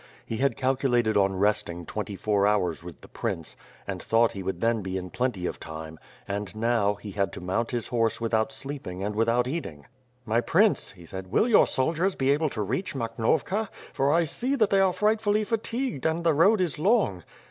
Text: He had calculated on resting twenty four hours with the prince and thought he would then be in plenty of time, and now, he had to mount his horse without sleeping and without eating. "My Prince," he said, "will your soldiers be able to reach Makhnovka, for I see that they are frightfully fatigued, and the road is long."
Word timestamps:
He 0.25 0.37
had 0.37 0.57
calculated 0.57 1.15
on 1.15 1.35
resting 1.35 1.85
twenty 1.85 2.15
four 2.15 2.47
hours 2.47 2.83
with 2.83 3.01
the 3.01 3.07
prince 3.07 3.55
and 3.85 4.01
thought 4.01 4.31
he 4.31 4.41
would 4.41 4.59
then 4.59 4.81
be 4.81 4.97
in 4.97 5.11
plenty 5.11 5.45
of 5.45 5.59
time, 5.59 5.99
and 6.27 6.55
now, 6.55 6.95
he 6.95 7.11
had 7.11 7.31
to 7.33 7.39
mount 7.39 7.69
his 7.69 7.89
horse 7.89 8.19
without 8.19 8.51
sleeping 8.51 9.03
and 9.03 9.13
without 9.15 9.47
eating. 9.47 9.85
"My 10.25 10.41
Prince," 10.41 10.93
he 10.93 11.05
said, 11.05 11.27
"will 11.27 11.47
your 11.47 11.67
soldiers 11.67 12.15
be 12.15 12.31
able 12.31 12.49
to 12.49 12.63
reach 12.63 12.95
Makhnovka, 12.95 13.69
for 13.93 14.11
I 14.11 14.23
see 14.23 14.55
that 14.55 14.71
they 14.71 14.79
are 14.79 14.91
frightfully 14.91 15.43
fatigued, 15.43 16.07
and 16.07 16.23
the 16.23 16.33
road 16.33 16.61
is 16.61 16.79
long." 16.79 17.23